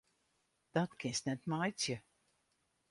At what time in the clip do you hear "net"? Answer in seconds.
1.27-1.41